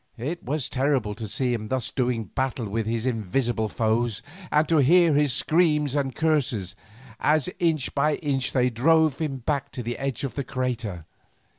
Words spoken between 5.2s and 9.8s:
screams and curses, as inch by inch they drove him back